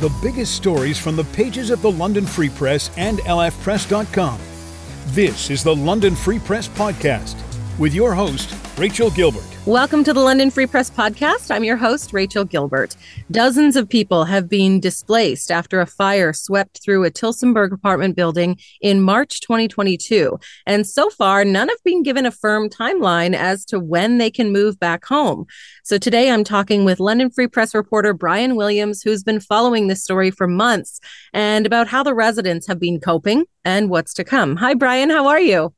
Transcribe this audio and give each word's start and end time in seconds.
The 0.00 0.16
biggest 0.22 0.54
stories 0.54 0.96
from 0.96 1.16
the 1.16 1.24
pages 1.24 1.70
of 1.70 1.82
the 1.82 1.90
London 1.90 2.24
Free 2.24 2.50
Press 2.50 2.88
and 2.96 3.18
lfpress.com. 3.18 4.38
This 5.08 5.50
is 5.50 5.64
the 5.64 5.74
London 5.74 6.14
Free 6.14 6.38
Press 6.38 6.68
Podcast 6.68 7.34
with 7.78 7.94
your 7.94 8.12
host, 8.14 8.54
Rachel 8.76 9.10
Gilbert. 9.10 9.44
Welcome 9.66 10.02
to 10.04 10.12
the 10.12 10.20
London 10.20 10.50
Free 10.50 10.66
Press 10.66 10.90
Podcast. 10.90 11.54
I'm 11.54 11.62
your 11.62 11.76
host, 11.76 12.12
Rachel 12.12 12.44
Gilbert. 12.44 12.96
Dozens 13.30 13.76
of 13.76 13.88
people 13.88 14.24
have 14.24 14.48
been 14.48 14.80
displaced 14.80 15.50
after 15.50 15.80
a 15.80 15.86
fire 15.86 16.32
swept 16.32 16.82
through 16.82 17.04
a 17.04 17.10
Tillsonburg 17.10 17.72
apartment 17.72 18.16
building 18.16 18.58
in 18.80 19.02
March 19.02 19.40
2022. 19.40 20.38
And 20.66 20.86
so 20.86 21.10
far, 21.10 21.44
none 21.44 21.68
have 21.68 21.82
been 21.84 22.02
given 22.02 22.26
a 22.26 22.30
firm 22.30 22.68
timeline 22.68 23.34
as 23.34 23.64
to 23.66 23.78
when 23.78 24.18
they 24.18 24.30
can 24.30 24.52
move 24.52 24.80
back 24.80 25.04
home. 25.04 25.46
So 25.84 25.98
today 25.98 26.30
I'm 26.30 26.44
talking 26.44 26.84
with 26.84 27.00
London 27.00 27.30
Free 27.30 27.48
Press 27.48 27.74
reporter 27.74 28.12
Brian 28.12 28.56
Williams, 28.56 29.02
who's 29.02 29.22
been 29.22 29.40
following 29.40 29.86
this 29.86 30.02
story 30.02 30.30
for 30.30 30.48
months, 30.48 31.00
and 31.32 31.66
about 31.66 31.88
how 31.88 32.02
the 32.02 32.14
residents 32.14 32.66
have 32.66 32.80
been 32.80 33.00
coping 33.00 33.44
and 33.64 33.90
what's 33.90 34.14
to 34.14 34.24
come. 34.24 34.56
Hi, 34.56 34.74
Brian. 34.74 35.10
How 35.10 35.26
are 35.28 35.40
you? 35.40 35.74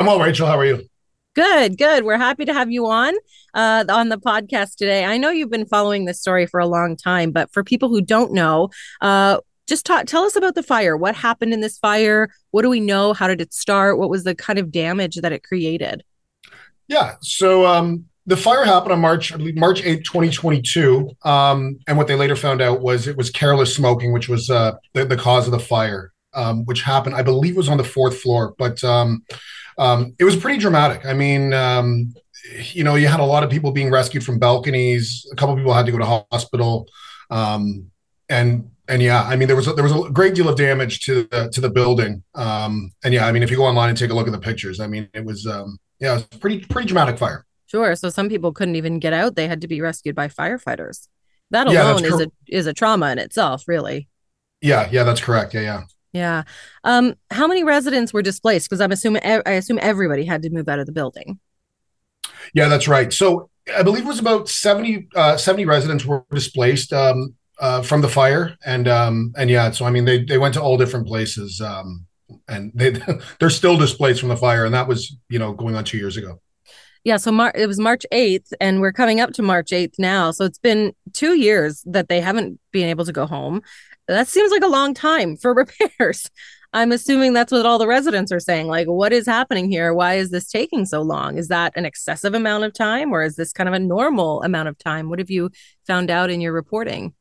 I'm 0.00 0.06
well, 0.06 0.18
Rachel. 0.18 0.46
How 0.46 0.58
are 0.58 0.64
you? 0.64 0.88
Good, 1.34 1.76
good. 1.76 2.06
We're 2.06 2.16
happy 2.16 2.46
to 2.46 2.54
have 2.54 2.70
you 2.70 2.86
on 2.86 3.12
uh, 3.52 3.84
on 3.90 4.08
the 4.08 4.16
podcast 4.16 4.76
today. 4.76 5.04
I 5.04 5.18
know 5.18 5.28
you've 5.28 5.50
been 5.50 5.66
following 5.66 6.06
this 6.06 6.18
story 6.18 6.46
for 6.46 6.58
a 6.58 6.66
long 6.66 6.96
time, 6.96 7.32
but 7.32 7.52
for 7.52 7.62
people 7.62 7.90
who 7.90 8.00
don't 8.00 8.32
know, 8.32 8.70
uh, 9.02 9.40
just 9.68 9.84
talk, 9.84 10.06
tell 10.06 10.24
us 10.24 10.36
about 10.36 10.54
the 10.54 10.62
fire. 10.62 10.96
What 10.96 11.14
happened 11.14 11.52
in 11.52 11.60
this 11.60 11.76
fire? 11.76 12.30
What 12.50 12.62
do 12.62 12.70
we 12.70 12.80
know? 12.80 13.12
How 13.12 13.28
did 13.28 13.42
it 13.42 13.52
start? 13.52 13.98
What 13.98 14.08
was 14.08 14.24
the 14.24 14.34
kind 14.34 14.58
of 14.58 14.72
damage 14.72 15.16
that 15.16 15.32
it 15.32 15.44
created? 15.44 16.02
Yeah. 16.88 17.16
So 17.20 17.66
um, 17.66 18.06
the 18.24 18.38
fire 18.38 18.64
happened 18.64 18.92
on 18.92 19.00
March, 19.00 19.36
March 19.36 19.82
8, 19.84 20.02
2022. 20.02 21.10
Um, 21.26 21.78
and 21.86 21.98
what 21.98 22.06
they 22.06 22.14
later 22.14 22.36
found 22.36 22.62
out 22.62 22.80
was 22.80 23.06
it 23.06 23.18
was 23.18 23.28
careless 23.28 23.76
smoking, 23.76 24.14
which 24.14 24.30
was 24.30 24.48
uh, 24.48 24.76
the, 24.94 25.04
the 25.04 25.18
cause 25.18 25.46
of 25.46 25.52
the 25.52 25.60
fire, 25.60 26.14
um, 26.32 26.64
which 26.64 26.80
happened, 26.80 27.16
I 27.16 27.22
believe, 27.22 27.54
was 27.54 27.68
on 27.68 27.76
the 27.76 27.84
fourth 27.84 28.18
floor. 28.18 28.54
But 28.56 28.82
um, 29.80 30.14
it 30.18 30.24
was 30.24 30.36
pretty 30.36 30.58
dramatic. 30.58 31.06
I 31.06 31.14
mean, 31.14 31.54
um, 31.54 32.12
you 32.72 32.84
know, 32.84 32.96
you 32.96 33.08
had 33.08 33.18
a 33.18 33.24
lot 33.24 33.42
of 33.42 33.50
people 33.50 33.72
being 33.72 33.90
rescued 33.90 34.22
from 34.22 34.38
balconies. 34.38 35.26
A 35.32 35.36
couple 35.36 35.56
people 35.56 35.72
had 35.72 35.86
to 35.86 35.92
go 35.92 35.98
to 35.98 36.24
hospital, 36.30 36.86
um, 37.30 37.90
and 38.28 38.70
and 38.88 39.00
yeah, 39.00 39.22
I 39.22 39.36
mean, 39.36 39.48
there 39.48 39.56
was 39.56 39.68
a, 39.68 39.72
there 39.72 39.82
was 39.82 39.92
a 39.92 40.10
great 40.10 40.34
deal 40.34 40.50
of 40.50 40.56
damage 40.56 41.00
to 41.06 41.22
the 41.24 41.50
to 41.54 41.62
the 41.62 41.70
building. 41.70 42.22
Um, 42.34 42.92
and 43.02 43.14
yeah, 43.14 43.26
I 43.26 43.32
mean, 43.32 43.42
if 43.42 43.50
you 43.50 43.56
go 43.56 43.64
online 43.64 43.88
and 43.88 43.96
take 43.96 44.10
a 44.10 44.14
look 44.14 44.26
at 44.26 44.32
the 44.32 44.38
pictures, 44.38 44.80
I 44.80 44.86
mean, 44.86 45.08
it 45.14 45.24
was 45.24 45.46
um, 45.46 45.78
yeah, 45.98 46.12
it 46.12 46.14
was 46.30 46.38
pretty 46.38 46.60
pretty 46.66 46.86
dramatic 46.86 47.16
fire. 47.16 47.46
Sure. 47.66 47.96
So 47.96 48.10
some 48.10 48.28
people 48.28 48.52
couldn't 48.52 48.76
even 48.76 48.98
get 48.98 49.14
out; 49.14 49.34
they 49.34 49.48
had 49.48 49.62
to 49.62 49.68
be 49.68 49.80
rescued 49.80 50.14
by 50.14 50.28
firefighters. 50.28 51.08
That 51.52 51.68
alone 51.68 52.02
yeah, 52.02 52.14
is 52.14 52.20
a 52.20 52.26
is 52.48 52.66
a 52.66 52.74
trauma 52.74 53.12
in 53.12 53.18
itself, 53.18 53.66
really. 53.66 54.08
Yeah, 54.60 54.90
yeah, 54.92 55.04
that's 55.04 55.22
correct. 55.22 55.54
Yeah, 55.54 55.62
yeah. 55.62 55.82
Yeah. 56.12 56.42
Um, 56.84 57.14
how 57.30 57.46
many 57.46 57.62
residents 57.62 58.12
were 58.12 58.22
displaced? 58.22 58.68
Because 58.68 58.80
I'm 58.80 58.92
assuming 58.92 59.22
I 59.24 59.52
assume 59.52 59.78
everybody 59.80 60.24
had 60.24 60.42
to 60.42 60.50
move 60.50 60.68
out 60.68 60.78
of 60.78 60.86
the 60.86 60.92
building. 60.92 61.38
Yeah, 62.52 62.68
that's 62.68 62.88
right. 62.88 63.12
So 63.12 63.48
I 63.76 63.82
believe 63.82 64.04
it 64.04 64.08
was 64.08 64.18
about 64.18 64.48
70, 64.48 65.08
uh, 65.14 65.36
70 65.36 65.66
residents 65.66 66.04
were 66.04 66.24
displaced 66.32 66.92
um, 66.92 67.34
uh, 67.60 67.82
from 67.82 68.00
the 68.00 68.08
fire, 68.08 68.56
and 68.64 68.88
um, 68.88 69.32
and 69.36 69.50
yeah, 69.50 69.70
so 69.70 69.84
I 69.84 69.90
mean 69.90 70.06
they 70.06 70.24
they 70.24 70.38
went 70.38 70.54
to 70.54 70.62
all 70.62 70.78
different 70.78 71.06
places, 71.06 71.60
um, 71.60 72.06
and 72.48 72.72
they 72.74 72.90
they're 73.38 73.50
still 73.50 73.76
displaced 73.76 74.20
from 74.20 74.30
the 74.30 74.36
fire, 74.36 74.64
and 74.64 74.74
that 74.74 74.88
was 74.88 75.16
you 75.28 75.38
know 75.38 75.52
going 75.52 75.76
on 75.76 75.84
two 75.84 75.98
years 75.98 76.16
ago. 76.16 76.40
Yeah, 77.04 77.16
so 77.16 77.32
Mar- 77.32 77.52
it 77.54 77.66
was 77.66 77.80
March 77.80 78.04
8th, 78.12 78.52
and 78.60 78.80
we're 78.80 78.92
coming 78.92 79.20
up 79.20 79.32
to 79.32 79.42
March 79.42 79.70
8th 79.70 79.94
now. 79.98 80.30
So 80.32 80.44
it's 80.44 80.58
been 80.58 80.92
two 81.12 81.34
years 81.34 81.82
that 81.86 82.08
they 82.08 82.20
haven't 82.20 82.60
been 82.72 82.88
able 82.88 83.06
to 83.06 83.12
go 83.12 83.26
home. 83.26 83.62
That 84.06 84.28
seems 84.28 84.50
like 84.50 84.62
a 84.62 84.68
long 84.68 84.92
time 84.92 85.36
for 85.36 85.54
repairs. 85.78 86.30
I'm 86.72 86.92
assuming 86.92 87.32
that's 87.32 87.50
what 87.50 87.66
all 87.66 87.78
the 87.78 87.86
residents 87.86 88.30
are 88.30 88.38
saying. 88.38 88.68
Like, 88.68 88.86
what 88.86 89.12
is 89.12 89.26
happening 89.26 89.70
here? 89.70 89.92
Why 89.92 90.14
is 90.14 90.30
this 90.30 90.48
taking 90.48 90.84
so 90.84 91.02
long? 91.02 91.36
Is 91.36 91.48
that 91.48 91.72
an 91.74 91.84
excessive 91.84 92.34
amount 92.34 92.64
of 92.64 92.72
time 92.72 93.12
or 93.12 93.24
is 93.24 93.34
this 93.34 93.52
kind 93.52 93.68
of 93.68 93.74
a 93.74 93.80
normal 93.80 94.42
amount 94.42 94.68
of 94.68 94.78
time? 94.78 95.08
What 95.08 95.18
have 95.18 95.30
you 95.30 95.50
found 95.86 96.10
out 96.10 96.30
in 96.30 96.40
your 96.40 96.52
reporting? 96.52 97.12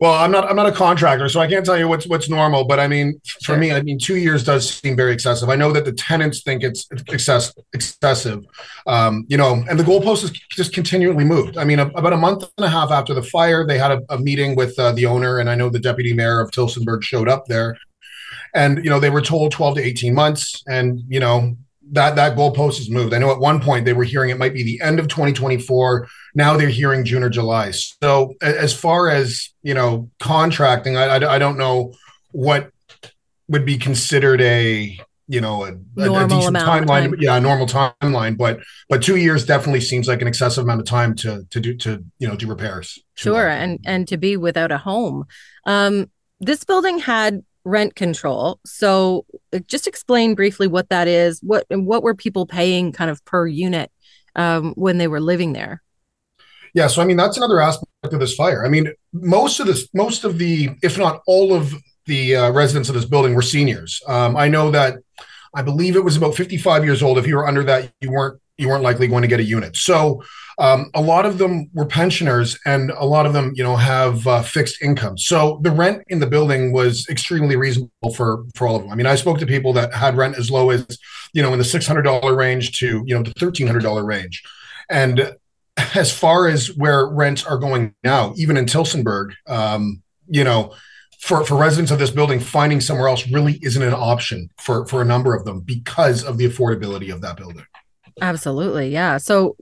Well, 0.00 0.14
I'm 0.14 0.32
not 0.32 0.48
I'm 0.48 0.56
not 0.56 0.66
a 0.66 0.72
contractor, 0.72 1.28
so 1.28 1.40
I 1.40 1.46
can't 1.46 1.64
tell 1.64 1.76
you 1.76 1.86
what's 1.86 2.06
what's 2.06 2.30
normal. 2.30 2.64
But 2.64 2.80
I 2.80 2.88
mean, 2.88 3.20
for 3.44 3.44
sure. 3.44 3.58
me, 3.58 3.70
I 3.70 3.82
mean, 3.82 3.98
two 3.98 4.16
years 4.16 4.42
does 4.42 4.68
seem 4.68 4.96
very 4.96 5.12
excessive. 5.12 5.50
I 5.50 5.56
know 5.56 5.72
that 5.72 5.84
the 5.84 5.92
tenants 5.92 6.42
think 6.42 6.62
it's 6.62 6.88
excess, 7.08 7.52
excessive, 7.74 8.42
um, 8.86 9.26
you 9.28 9.36
know, 9.36 9.62
and 9.68 9.78
the 9.78 9.84
goalpost 9.84 10.24
is 10.24 10.30
just 10.30 10.72
continually 10.72 11.24
moved. 11.24 11.58
I 11.58 11.64
mean, 11.64 11.80
a, 11.80 11.86
about 11.88 12.14
a 12.14 12.16
month 12.16 12.44
and 12.56 12.64
a 12.64 12.70
half 12.70 12.90
after 12.90 13.12
the 13.12 13.22
fire, 13.22 13.66
they 13.66 13.76
had 13.76 13.90
a, 13.90 14.00
a 14.08 14.18
meeting 14.18 14.56
with 14.56 14.78
uh, 14.78 14.92
the 14.92 15.04
owner, 15.04 15.38
and 15.38 15.50
I 15.50 15.54
know 15.54 15.68
the 15.68 15.78
deputy 15.78 16.14
mayor 16.14 16.40
of 16.40 16.50
Tillsonburg 16.50 17.02
showed 17.02 17.28
up 17.28 17.44
there, 17.44 17.76
and 18.54 18.82
you 18.82 18.88
know, 18.88 19.00
they 19.00 19.10
were 19.10 19.20
told 19.20 19.52
12 19.52 19.74
to 19.74 19.82
18 19.82 20.14
months, 20.14 20.62
and 20.66 21.02
you 21.08 21.20
know, 21.20 21.58
that 21.92 22.16
that 22.16 22.36
goalpost 22.36 22.80
is 22.80 22.88
moved. 22.88 23.12
I 23.12 23.18
know 23.18 23.32
at 23.32 23.38
one 23.38 23.60
point 23.60 23.84
they 23.84 23.92
were 23.92 24.04
hearing 24.04 24.30
it 24.30 24.38
might 24.38 24.54
be 24.54 24.62
the 24.62 24.80
end 24.80 24.98
of 24.98 25.08
2024. 25.08 26.08
Now 26.34 26.56
they're 26.56 26.68
hearing 26.68 27.04
June 27.04 27.22
or 27.22 27.30
July. 27.30 27.70
So 27.70 28.34
as 28.40 28.74
far 28.74 29.08
as 29.08 29.50
you 29.62 29.74
know, 29.74 30.10
contracting, 30.18 30.96
I, 30.96 31.04
I, 31.04 31.34
I 31.34 31.38
don't 31.38 31.58
know 31.58 31.92
what 32.32 32.70
would 33.48 33.64
be 33.64 33.76
considered 33.78 34.40
a 34.40 34.98
you 35.26 35.40
know 35.40 35.64
a, 35.64 35.72
a, 36.00 36.24
a 36.24 36.28
decent 36.28 36.56
timeline. 36.56 36.86
Time. 36.86 37.14
Yeah, 37.18 37.36
a 37.36 37.40
normal 37.40 37.66
timeline. 37.66 38.36
But 38.36 38.60
but 38.88 39.02
two 39.02 39.16
years 39.16 39.44
definitely 39.44 39.80
seems 39.80 40.08
like 40.08 40.22
an 40.22 40.28
excessive 40.28 40.64
amount 40.64 40.80
of 40.80 40.86
time 40.86 41.14
to 41.16 41.44
to 41.50 41.60
do 41.60 41.76
to 41.78 42.04
you 42.18 42.28
know 42.28 42.36
do 42.36 42.48
repairs. 42.48 42.98
Sure, 43.14 43.48
and 43.48 43.78
and 43.84 44.08
to 44.08 44.16
be 44.16 44.36
without 44.36 44.72
a 44.72 44.78
home. 44.78 45.24
Um, 45.66 46.10
this 46.40 46.64
building 46.64 46.98
had 46.98 47.44
rent 47.64 47.94
control. 47.94 48.58
So 48.64 49.26
uh, 49.52 49.60
just 49.66 49.86
explain 49.86 50.34
briefly 50.34 50.66
what 50.66 50.88
that 50.88 51.08
is. 51.08 51.40
What 51.42 51.66
what 51.70 52.02
were 52.02 52.14
people 52.14 52.46
paying 52.46 52.92
kind 52.92 53.10
of 53.10 53.24
per 53.24 53.46
unit 53.46 53.90
um, 54.36 54.72
when 54.74 54.98
they 54.98 55.08
were 55.08 55.20
living 55.20 55.52
there? 55.52 55.82
Yeah, 56.74 56.86
so 56.86 57.02
I 57.02 57.04
mean 57.04 57.16
that's 57.16 57.36
another 57.36 57.60
aspect 57.60 57.86
of 58.04 58.20
this 58.20 58.34
fire. 58.34 58.64
I 58.64 58.68
mean, 58.68 58.92
most 59.12 59.60
of 59.60 59.66
this, 59.66 59.88
most 59.94 60.24
of 60.24 60.38
the, 60.38 60.70
if 60.82 60.98
not 60.98 61.20
all 61.26 61.52
of 61.52 61.74
the 62.06 62.36
uh, 62.36 62.50
residents 62.50 62.88
of 62.88 62.94
this 62.94 63.04
building 63.04 63.34
were 63.34 63.42
seniors. 63.42 64.00
Um, 64.06 64.36
I 64.36 64.48
know 64.48 64.70
that 64.70 64.98
I 65.54 65.62
believe 65.62 65.96
it 65.96 66.04
was 66.04 66.16
about 66.16 66.34
55 66.34 66.84
years 66.84 67.02
old. 67.02 67.18
If 67.18 67.26
you 67.26 67.36
were 67.36 67.46
under 67.46 67.64
that, 67.64 67.92
you 68.00 68.10
weren't 68.10 68.40
you 68.60 68.68
weren't 68.68 68.82
likely 68.82 69.08
going 69.08 69.22
to 69.22 69.28
get 69.28 69.40
a 69.40 69.44
unit. 69.44 69.74
So 69.74 70.22
um, 70.58 70.90
a 70.94 71.00
lot 71.00 71.24
of 71.24 71.38
them 71.38 71.70
were 71.72 71.86
pensioners, 71.86 72.58
and 72.66 72.90
a 72.90 73.06
lot 73.06 73.24
of 73.24 73.32
them, 73.32 73.52
you 73.54 73.64
know, 73.64 73.74
have 73.74 74.26
uh, 74.26 74.42
fixed 74.42 74.82
income. 74.82 75.16
So 75.16 75.58
the 75.62 75.70
rent 75.70 76.02
in 76.08 76.20
the 76.20 76.26
building 76.26 76.70
was 76.70 77.08
extremely 77.08 77.56
reasonable 77.56 78.12
for 78.14 78.44
for 78.54 78.68
all 78.68 78.76
of 78.76 78.82
them. 78.82 78.92
I 78.92 78.94
mean, 78.96 79.06
I 79.06 79.14
spoke 79.14 79.38
to 79.38 79.46
people 79.46 79.72
that 79.72 79.94
had 79.94 80.16
rent 80.16 80.36
as 80.36 80.50
low 80.50 80.68
as, 80.68 80.86
you 81.32 81.42
know, 81.42 81.52
in 81.54 81.58
the 81.58 81.64
six 81.64 81.86
hundred 81.86 82.02
dollar 82.02 82.36
range 82.36 82.78
to 82.80 83.02
you 83.06 83.14
know 83.14 83.22
the 83.22 83.32
thirteen 83.32 83.66
hundred 83.66 83.82
dollar 83.82 84.04
range, 84.04 84.42
and 84.90 85.34
as 85.94 86.16
far 86.16 86.48
as 86.48 86.68
where 86.76 87.06
rents 87.06 87.44
are 87.44 87.58
going 87.58 87.94
now, 88.04 88.34
even 88.36 88.56
in 88.56 88.66
Tillsonburg, 88.66 89.32
um, 89.46 90.02
you 90.26 90.44
know, 90.44 90.74
for, 91.20 91.44
for 91.44 91.56
residents 91.56 91.90
of 91.90 91.98
this 91.98 92.10
building, 92.10 92.40
finding 92.40 92.80
somewhere 92.80 93.08
else 93.08 93.28
really 93.30 93.58
isn't 93.62 93.82
an 93.82 93.92
option 93.92 94.48
for, 94.58 94.86
for 94.86 95.02
a 95.02 95.04
number 95.04 95.34
of 95.34 95.44
them 95.44 95.60
because 95.60 96.24
of 96.24 96.38
the 96.38 96.46
affordability 96.46 97.12
of 97.12 97.20
that 97.20 97.36
building. 97.36 97.64
Absolutely. 98.22 98.90
Yeah. 98.90 99.18
So 99.18 99.56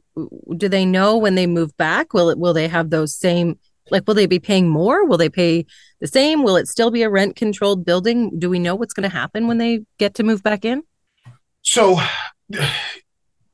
do 0.57 0.69
they 0.69 0.85
know 0.85 1.17
when 1.17 1.35
they 1.35 1.47
move 1.47 1.77
back? 1.77 2.13
Will 2.13 2.31
it 2.31 2.39
will 2.39 2.53
they 2.53 2.69
have 2.69 2.91
those 2.91 3.15
same 3.15 3.59
like 3.91 4.07
will 4.07 4.15
they 4.15 4.27
be 4.27 4.39
paying 4.39 4.69
more? 4.69 5.05
Will 5.07 5.19
they 5.19 5.29
pay 5.29 5.67
the 6.01 6.07
same? 6.07 6.43
Will 6.43 6.57
it 6.57 6.69
still 6.69 6.91
be 6.91 7.03
a 7.03 7.11
rent 7.11 7.37
controlled 7.37 7.85
building? 7.85 8.39
Do 8.39 8.51
we 8.51 8.59
know 8.59 8.75
what's 8.75 8.95
going 8.95 9.09
to 9.09 9.17
happen 9.17 9.47
when 9.47 9.59
they 9.59 9.81
get 9.99 10.15
to 10.15 10.23
move 10.23 10.43
back 10.43 10.65
in? 10.65 10.83
So 11.63 12.01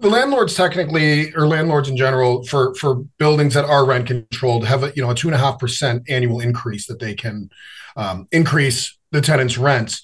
the 0.04 0.10
landlords 0.10 0.54
technically 0.54 1.34
or 1.34 1.46
landlords 1.46 1.88
in 1.88 1.96
general 1.96 2.44
for 2.44 2.74
for 2.74 2.96
buildings 3.18 3.54
that 3.54 3.64
are 3.64 3.84
rent 3.84 4.06
controlled 4.06 4.64
have 4.64 4.82
a 4.84 4.92
you 4.94 5.02
know 5.02 5.10
a 5.10 5.14
two 5.14 5.28
and 5.28 5.34
a 5.34 5.38
half 5.38 5.58
percent 5.58 6.02
annual 6.08 6.40
increase 6.40 6.86
that 6.86 7.00
they 7.00 7.14
can 7.14 7.50
um, 7.96 8.28
increase 8.30 8.96
the 9.12 9.20
tenants 9.20 9.56
rents 9.56 10.02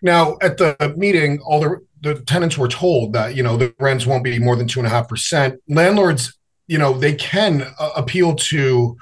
now 0.00 0.36
at 0.40 0.56
the 0.58 0.94
meeting 0.96 1.38
all 1.44 1.60
the 1.60 1.80
the 2.02 2.20
tenants 2.22 2.58
were 2.58 2.68
told 2.68 3.12
that 3.12 3.34
you 3.34 3.42
know 3.42 3.56
the 3.56 3.74
rents 3.78 4.06
won't 4.06 4.24
be 4.24 4.38
more 4.38 4.56
than 4.56 4.66
two 4.66 4.80
and 4.80 4.86
a 4.86 4.90
half 4.90 5.08
percent. 5.08 5.60
Landlords, 5.68 6.36
you 6.66 6.78
know, 6.78 6.92
they 6.92 7.14
can 7.14 7.62
uh, 7.78 7.90
appeal 7.96 8.34
to 8.34 8.96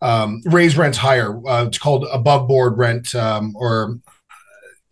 um, 0.00 0.40
raise 0.46 0.76
rents 0.76 0.98
higher. 0.98 1.36
Uh, 1.46 1.66
it's 1.66 1.78
called 1.78 2.06
above 2.12 2.46
board 2.48 2.78
rent 2.78 3.14
um, 3.14 3.54
or 3.56 3.98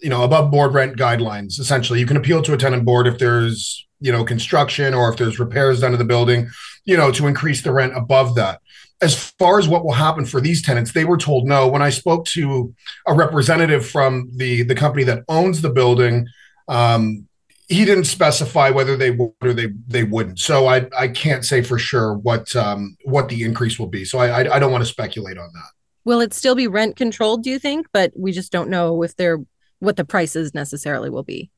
you 0.00 0.10
know 0.10 0.24
above 0.24 0.50
board 0.50 0.74
rent 0.74 0.96
guidelines. 0.96 1.60
Essentially, 1.60 2.00
you 2.00 2.06
can 2.06 2.16
appeal 2.16 2.42
to 2.42 2.52
a 2.52 2.56
tenant 2.56 2.84
board 2.84 3.06
if 3.06 3.18
there's 3.18 3.86
you 4.02 4.12
know 4.12 4.24
construction 4.24 4.92
or 4.94 5.10
if 5.10 5.16
there's 5.16 5.38
repairs 5.38 5.80
done 5.80 5.92
to 5.92 5.96
the 5.96 6.04
building, 6.04 6.50
you 6.84 6.96
know, 6.96 7.10
to 7.12 7.26
increase 7.26 7.62
the 7.62 7.72
rent 7.72 7.96
above 7.96 8.34
that. 8.34 8.60
As 9.00 9.16
far 9.16 9.58
as 9.58 9.66
what 9.66 9.84
will 9.84 9.92
happen 9.92 10.24
for 10.26 10.40
these 10.40 10.62
tenants, 10.62 10.92
they 10.92 11.04
were 11.04 11.16
told 11.16 11.46
no. 11.46 11.68
When 11.68 11.82
I 11.82 11.90
spoke 11.90 12.24
to 12.26 12.74
a 13.06 13.14
representative 13.14 13.86
from 13.86 14.30
the 14.36 14.62
the 14.62 14.74
company 14.74 15.04
that 15.04 15.24
owns 15.28 15.62
the 15.62 15.70
building, 15.70 16.26
um, 16.68 17.26
he 17.68 17.84
didn't 17.84 18.04
specify 18.04 18.70
whether 18.70 18.96
they 18.96 19.10
would 19.10 19.32
or 19.40 19.52
they 19.52 19.68
they 19.88 20.04
wouldn't. 20.04 20.38
So 20.38 20.66
I 20.66 20.88
I 20.98 21.08
can't 21.08 21.44
say 21.44 21.62
for 21.62 21.78
sure 21.78 22.14
what 22.18 22.54
um 22.54 22.96
what 23.04 23.28
the 23.28 23.44
increase 23.44 23.78
will 23.78 23.88
be. 23.88 24.04
So 24.04 24.18
I 24.18 24.42
I, 24.42 24.56
I 24.56 24.58
don't 24.58 24.72
want 24.72 24.84
to 24.84 24.90
speculate 24.90 25.38
on 25.38 25.50
that. 25.52 25.70
Will 26.04 26.20
it 26.20 26.34
still 26.34 26.56
be 26.56 26.66
rent 26.66 26.96
controlled, 26.96 27.44
do 27.44 27.50
you 27.50 27.58
think? 27.58 27.86
But 27.92 28.12
we 28.16 28.32
just 28.32 28.50
don't 28.50 28.68
know 28.68 29.02
if 29.02 29.16
they're 29.16 29.38
what 29.78 29.96
the 29.96 30.04
prices 30.04 30.54
necessarily 30.54 31.10
will 31.10 31.22
be. 31.24 31.50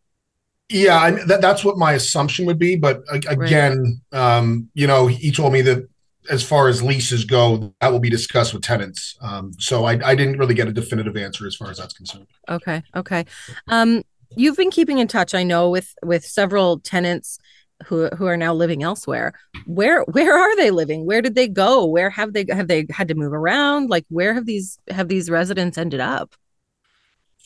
Yeah, 0.70 0.96
I, 0.96 1.11
that, 1.26 1.40
that's 1.40 1.64
what 1.64 1.76
my 1.76 1.93
assumption 1.93 2.46
would 2.46 2.58
be. 2.58 2.76
But 2.76 3.02
again, 3.11 4.00
right. 4.12 4.37
um, 4.38 4.70
you 4.75 4.87
know, 4.87 5.06
he 5.06 5.31
told 5.31 5.52
me 5.52 5.61
that 5.62 5.88
as 6.31 6.43
far 6.43 6.69
as 6.69 6.82
leases 6.82 7.25
go, 7.25 7.75
that 7.81 7.93
will 7.93 8.00
be 8.00 8.11
discussed 8.11 8.55
with 8.55 8.62
tenants. 8.62 9.16
Um, 9.20 9.52
so 9.58 9.84
I, 9.84 10.00
I, 10.02 10.14
didn't 10.14 10.38
really 10.38 10.55
get 10.55 10.69
a 10.69 10.72
definitive 10.72 11.16
answer 11.19 11.46
as 11.46 11.55
far 11.55 11.70
as 11.70 11.76
that's 11.76 11.93
concerned. 11.93 12.26
Okay, 12.49 12.82
okay. 12.96 13.26
Um, 13.69 14.02
you've 14.37 14.56
been 14.56 14.70
keeping 14.70 14.99
in 14.99 15.08
touch, 15.08 15.34
I 15.34 15.43
know, 15.43 15.69
with 15.69 15.94
with 16.02 16.25
several 16.25 16.81
tenants 16.81 17.38
who 17.87 18.08
who 18.08 18.26
are 18.26 18.37
now 18.37 18.55
living 18.55 18.82
elsewhere. 18.82 19.34
Where 19.67 20.02
where 20.02 20.37
are 20.37 20.56
they 20.56 20.70
living? 20.70 21.05
Where 21.05 21.20
did 21.20 21.34
they 21.34 21.49
go? 21.49 21.84
Where 21.84 22.10
have 22.10 22.32
they 22.32 22.46
have 22.49 22.69
they 22.69 22.87
had 22.90 23.08
to 23.08 23.14
move 23.14 23.32
around? 23.32 23.90
Like 23.90 24.06
where 24.08 24.34
have 24.34 24.46
these 24.46 24.78
have 24.88 25.08
these 25.08 25.28
residents 25.28 25.76
ended 25.76 26.00
up? 26.00 26.34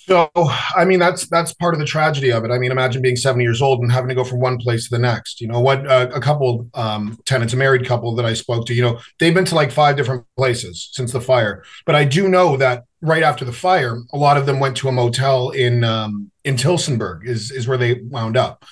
So, 0.09 0.31
I 0.35 0.87
mean, 0.87 0.99
that's 0.99 1.29
that's 1.29 1.53
part 1.53 1.75
of 1.75 1.81
the 1.81 1.85
tragedy 1.85 2.33
of 2.33 2.43
it. 2.43 2.51
I 2.51 2.59
mean, 2.59 2.73
imagine 2.73 3.03
being 3.03 3.17
70 3.17 3.45
years 3.45 3.61
old 3.61 3.81
and 3.81 3.93
having 3.93 4.09
to 4.09 4.15
go 4.15 4.25
from 4.25 4.41
one 4.41 4.57
place 4.57 4.89
to 4.89 4.97
the 4.97 4.99
next. 4.99 5.39
You 5.39 5.49
know, 5.49 5.61
what 5.61 5.87
uh, 5.87 6.09
a 6.15 6.21
couple 6.21 6.67
um, 6.73 7.19
tenants, 7.27 7.53
a 7.53 7.59
married 7.59 7.85
couple 7.87 8.15
that 8.15 8.25
I 8.25 8.33
spoke 8.33 8.65
to, 8.67 8.75
you 8.75 8.81
know, 8.81 8.99
they've 9.19 9.35
been 9.35 9.45
to 9.45 9.55
like 9.55 9.71
five 9.71 9.97
different 9.97 10.25
places 10.35 10.89
since 10.93 11.13
the 11.13 11.21
fire. 11.21 11.63
But 11.85 11.95
I 11.95 12.05
do 12.05 12.27
know 12.27 12.57
that 12.57 12.85
right 13.03 13.23
after 13.23 13.45
the 13.45 13.53
fire, 13.53 13.99
a 14.11 14.17
lot 14.17 14.39
of 14.39 14.47
them 14.47 14.61
went 14.61 14.79
to 14.79 14.89
a 14.89 14.93
motel 14.93 15.51
in 15.51 15.85
um, 15.85 16.31
in 16.43 16.57
Tillsonburg, 16.57 17.27
is 17.27 17.51
is 17.51 17.69
where 17.69 17.79
they 17.79 18.01
wound 18.05 18.39
up. 18.39 18.65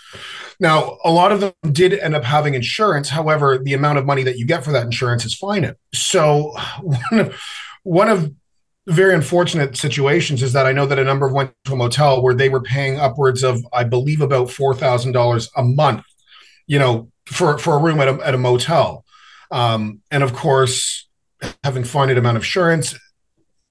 Now, 0.59 0.97
a 1.05 1.11
lot 1.11 1.33
of 1.33 1.41
them 1.41 1.53
did 1.71 1.93
end 1.93 2.15
up 2.15 2.25
having 2.25 2.55
insurance. 2.55 3.11
However, 3.11 3.59
the 3.63 3.75
amount 3.75 3.99
of 3.99 4.07
money 4.07 4.23
that 4.23 4.39
you 4.39 4.47
get 4.47 4.65
for 4.65 4.73
that 4.73 4.85
insurance 4.85 5.27
is 5.27 5.35
finite. 5.35 5.77
So, 5.93 6.57
one 6.81 7.21
of 7.21 7.35
one 7.83 8.09
of 8.09 8.33
very 8.87 9.15
unfortunate 9.15 9.77
situations 9.77 10.43
is 10.43 10.53
that 10.53 10.67
I 10.67 10.73
know 10.73 10.87
that 10.87 10.99
a 10.99 11.05
number 11.05 11.27
of 11.27 11.33
went 11.33 11.53
to 11.65 11.73
a 11.73 11.77
motel 11.77 12.23
where 12.23 12.35
they 12.35 12.49
were 12.49 12.63
paying 12.63 13.01
upwards 13.01 13.43
of, 13.43 13.65
I 13.73 13.85
believe, 13.85 14.21
about 14.21 14.51
four 14.51 14.75
thousand 14.75 15.13
dollars 15.13 15.51
a 15.57 15.63
month, 15.63 16.05
you 16.67 16.79
know, 16.79 17.11
for 17.27 17.59
for 17.59 17.75
a 17.75 17.83
room 17.83 18.01
at 18.01 18.09
a 18.09 18.27
at 18.27 18.35
a 18.35 18.39
motel, 18.39 19.05
um, 19.51 20.01
and 20.11 20.23
of 20.23 20.33
course, 20.35 21.09
having 21.65 21.83
finite 21.83 22.17
amount 22.17 22.37
of 22.37 22.43
insurance, 22.43 22.97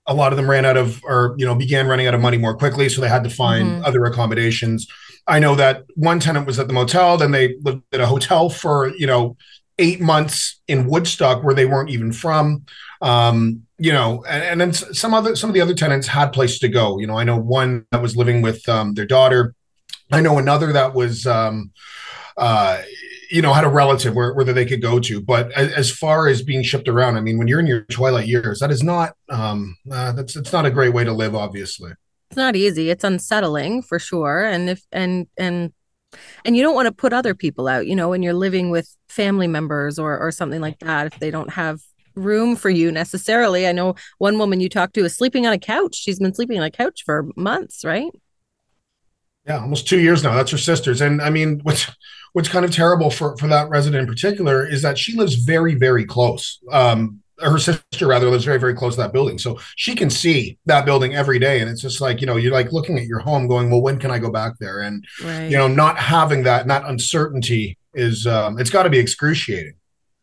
a 0.05 0.13
lot 0.13 0.33
of 0.33 0.37
them 0.37 0.49
ran 0.49 0.65
out 0.65 0.77
of 0.77 1.01
or 1.05 1.35
you 1.37 1.45
know 1.45 1.55
began 1.55 1.87
running 1.87 2.07
out 2.07 2.13
of 2.13 2.21
money 2.21 2.37
more 2.37 2.55
quickly, 2.55 2.89
so 2.89 2.99
they 2.99 3.09
had 3.09 3.23
to 3.23 3.29
find 3.29 3.69
mm-hmm. 3.69 3.85
other 3.85 4.03
accommodations. 4.05 4.87
I 5.27 5.39
know 5.39 5.55
that 5.55 5.85
one 5.95 6.19
tenant 6.19 6.45
was 6.45 6.59
at 6.59 6.67
the 6.67 6.73
motel, 6.73 7.17
then 7.17 7.31
they 7.31 7.55
lived 7.61 7.83
at 7.93 8.01
a 8.01 8.05
hotel 8.05 8.49
for 8.49 8.93
you 8.97 9.07
know 9.07 9.37
eight 9.77 10.01
months 10.01 10.61
in 10.67 10.87
Woodstock 10.87 11.43
where 11.43 11.55
they 11.55 11.65
weren't 11.65 11.89
even 11.89 12.11
from. 12.11 12.65
Um, 13.01 13.63
you 13.77 13.91
know, 13.91 14.23
and, 14.27 14.43
and, 14.43 14.61
then 14.61 14.73
some 14.73 15.13
other 15.13 15.35
some 15.35 15.49
of 15.49 15.53
the 15.53 15.61
other 15.61 15.73
tenants 15.73 16.07
had 16.07 16.31
places 16.31 16.59
to 16.59 16.69
go. 16.69 16.97
You 16.97 17.07
know, 17.07 17.17
I 17.17 17.23
know 17.23 17.37
one 17.37 17.85
that 17.91 18.01
was 18.01 18.15
living 18.15 18.41
with 18.41 18.67
um, 18.69 18.93
their 18.93 19.05
daughter. 19.05 19.53
I 20.11 20.21
know 20.21 20.37
another 20.37 20.71
that 20.71 20.93
was, 20.93 21.25
um, 21.25 21.71
uh, 22.37 22.81
you 23.31 23.41
know, 23.41 23.53
had 23.53 23.63
a 23.63 23.69
relative 23.69 24.15
where, 24.15 24.33
where 24.33 24.45
they 24.45 24.65
could 24.65 24.81
go 24.81 24.99
to. 24.99 25.19
But 25.19 25.51
as, 25.53 25.73
as, 25.73 25.91
far 25.91 26.27
as 26.27 26.41
being 26.41 26.63
shipped 26.63 26.87
around, 26.87 27.17
I 27.17 27.21
mean, 27.21 27.37
when 27.37 27.47
you're 27.47 27.59
in 27.59 27.67
your 27.67 27.81
twilight 27.85 28.27
years, 28.27 28.59
that 28.59 28.71
is 28.71 28.83
not 28.83 29.13
um, 29.29 29.75
uh, 29.91 30.11
that's 30.13 30.35
it's 30.35 30.53
not 30.53 30.65
a 30.65 30.71
great 30.71 30.93
way 30.93 31.03
to 31.03 31.11
live. 31.11 31.35
Obviously, 31.35 31.91
it's 32.29 32.37
not 32.37 32.55
easy. 32.55 32.89
It's 32.89 33.03
unsettling 33.03 33.81
for 33.81 33.99
sure. 33.99 34.45
And 34.45 34.69
if 34.69 34.81
and 34.91 35.27
and 35.37 35.73
and 36.45 36.55
you 36.55 36.63
don't 36.63 36.75
want 36.75 36.85
to 36.85 36.93
put 36.93 37.13
other 37.13 37.35
people 37.35 37.67
out. 37.67 37.87
You 37.87 37.95
know, 37.95 38.09
when 38.09 38.23
you're 38.23 38.33
living 38.33 38.69
with 38.69 38.95
family 39.09 39.47
members 39.47 39.99
or 39.99 40.17
or 40.17 40.31
something 40.31 40.61
like 40.61 40.79
that, 40.79 41.07
if 41.07 41.19
they 41.19 41.31
don't 41.31 41.51
have 41.51 41.81
room 42.15 42.55
for 42.55 42.69
you 42.69 42.91
necessarily. 42.91 43.67
I 43.67 43.71
know 43.71 43.95
one 44.17 44.37
woman 44.37 44.59
you 44.59 44.69
talked 44.69 44.93
to 44.95 45.05
is 45.05 45.15
sleeping 45.15 45.45
on 45.45 45.53
a 45.53 45.59
couch. 45.59 45.95
She's 45.95 46.19
been 46.19 46.33
sleeping 46.33 46.57
on 46.57 46.65
a 46.65 46.71
couch 46.71 47.03
for 47.05 47.27
months, 47.35 47.83
right? 47.85 48.11
Yeah, 49.47 49.61
almost 49.61 49.87
two 49.87 49.99
years 49.99 50.23
now. 50.23 50.33
That's 50.33 50.51
her 50.51 50.57
sister's. 50.57 51.01
And 51.01 51.21
I 51.21 51.29
mean, 51.29 51.59
what's 51.63 51.89
what's 52.33 52.49
kind 52.49 52.65
of 52.65 52.71
terrible 52.71 53.11
for 53.11 53.37
for 53.37 53.47
that 53.47 53.69
resident 53.69 54.01
in 54.01 54.07
particular 54.07 54.67
is 54.67 54.81
that 54.81 54.97
she 54.97 55.15
lives 55.15 55.35
very, 55.35 55.75
very 55.75 56.05
close. 56.05 56.59
Um, 56.71 57.21
her 57.39 57.59
sister 57.59 58.07
rather 58.07 58.29
lives 58.29 58.45
very, 58.45 58.59
very 58.59 58.73
close 58.73 58.95
to 58.95 59.01
that 59.01 59.13
building. 59.13 59.37
So 59.37 59.59
she 59.75 59.95
can 59.95 60.09
see 60.09 60.57
that 60.65 60.85
building 60.85 61.15
every 61.15 61.39
day. 61.39 61.59
And 61.59 61.69
it's 61.69 61.81
just 61.81 62.01
like, 62.01 62.21
you 62.21 62.27
know, 62.27 62.37
you're 62.37 62.53
like 62.53 62.71
looking 62.71 62.97
at 62.97 63.05
your 63.05 63.19
home 63.19 63.47
going, 63.47 63.69
well, 63.69 63.81
when 63.81 63.99
can 63.99 64.11
I 64.11 64.19
go 64.19 64.31
back 64.31 64.53
there? 64.59 64.81
And, 64.81 65.05
right. 65.23 65.49
you 65.49 65.57
know, 65.57 65.67
not 65.67 65.97
having 65.97 66.43
that, 66.43 66.67
that 66.67 66.85
uncertainty 66.85 67.77
is, 67.93 68.25
um, 68.25 68.57
it's 68.57 68.69
got 68.69 68.83
to 68.83 68.89
be 68.89 68.99
excruciating. 68.99 69.73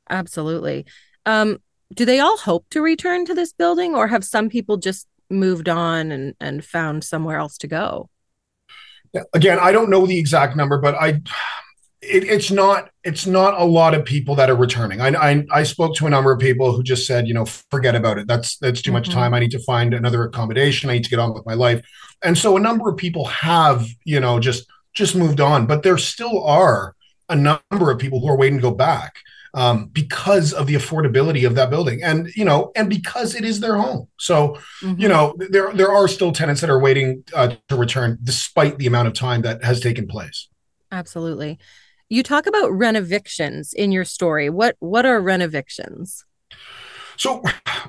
Absolutely. 0.09 0.87
Um, 1.27 1.59
do 1.95 2.05
they 2.05 2.21
all 2.21 2.37
hope 2.37 2.67
to 2.71 2.81
return 2.81 3.25
to 3.27 3.35
this 3.35 3.53
building 3.53 3.95
or 3.95 4.09
have 4.09 4.25
some 4.25 4.49
people 4.49 4.77
just 4.77 5.07
moved 5.31 5.69
on 5.69 6.13
and, 6.13 6.35
and 6.41 6.65
found 6.65 7.05
somewhere 7.05 7.39
else 7.39 7.59
to 7.59 7.67
go? 7.67 8.09
Again, 9.35 9.59
I 9.61 9.73
don't 9.73 9.91
know 9.91 10.07
the 10.07 10.19
exact 10.19 10.57
number, 10.57 10.79
but 10.79 10.95
I 10.95 11.21
it, 12.01 12.25
it's 12.25 12.51
not 12.51 12.91
it's 13.05 13.27
not 13.27 13.61
a 13.61 13.65
lot 13.65 13.95
of 13.95 14.05
people 14.05 14.35
that 14.37 14.51
are 14.51 14.57
returning. 14.57 15.01
I, 15.01 15.09
I, 15.09 15.45
I 15.53 15.63
spoke 15.63 15.95
to 15.97 16.07
a 16.07 16.11
number 16.11 16.33
of 16.33 16.41
people 16.41 16.73
who 16.73 16.83
just 16.83 17.07
said, 17.07 17.29
you 17.29 17.35
know, 17.35 17.45
forget 17.45 17.95
about 17.95 18.19
it. 18.19 18.27
That's 18.27 18.57
that's 18.59 18.83
too 18.83 18.91
mm-hmm. 18.91 18.99
much 18.99 19.11
time. 19.11 19.35
I 19.35 19.39
need 19.39 19.51
to 19.53 19.59
find 19.61 19.95
another 19.95 20.25
accommodation. 20.25 20.91
I 20.91 20.95
need 20.95 21.05
to 21.05 21.11
get 21.11 21.19
on 21.19 21.35
with 21.35 21.47
my 21.47 21.55
life. 21.55 21.85
And 22.25 22.37
so 22.37 22.57
a 22.57 22.61
number 22.61 22.89
of 22.89 22.97
people 22.97 23.27
have, 23.27 23.87
you 24.05 24.19
know, 24.19 24.41
just 24.41 24.67
just 24.95 25.15
moved 25.15 25.41
on, 25.41 25.67
but 25.67 25.83
there 25.83 25.99
still 25.99 26.43
are 26.45 26.95
a 27.29 27.37
number 27.37 27.91
of 27.91 27.99
people 27.99 28.21
who 28.21 28.29
are 28.29 28.37
waiting 28.37 28.59
to 28.59 28.63
go 28.63 28.75
back 28.75 29.17
um, 29.55 29.87
because 29.87 30.53
of 30.53 30.67
the 30.67 30.75
affordability 30.75 31.47
of 31.47 31.55
that 31.57 31.71
building, 31.71 32.03
and 32.03 32.29
you 32.35 32.45
know, 32.45 32.73
and 32.75 32.89
because 32.89 33.35
it 33.35 33.45
is 33.45 33.61
their 33.61 33.77
home. 33.77 34.09
So, 34.19 34.59
mm-hmm. 34.83 35.01
you 35.01 35.09
know, 35.09 35.35
there 35.39 35.73
there 35.73 35.93
are 35.93 36.09
still 36.09 36.33
tenants 36.33 36.61
that 36.61 36.71
are 36.71 36.81
waiting 36.81 37.25
uh, 37.35 37.55
to 37.69 37.77
return, 37.77 38.19
despite 38.23 38.79
the 38.79 38.87
amount 38.87 39.09
of 39.09 39.15
time 39.15 39.43
that 39.43 39.63
has 39.65 39.81
taken 39.81 40.07
place. 40.07 40.49
Absolutely. 40.91 41.59
You 42.09 42.23
talk 42.23 42.47
about 42.47 42.71
renovictions 42.73 43.73
in 43.73 43.93
your 43.93 44.05
story. 44.05 44.51
What 44.51 44.77
what 44.79 45.05
are 45.07 45.21
renovictions? 45.21 46.25
So, 47.17 47.43